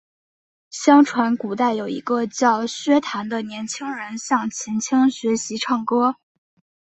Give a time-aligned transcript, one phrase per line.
[0.71, 6.15] 相传古代有一个名叫薛谭的年轻人向秦青学习唱歌。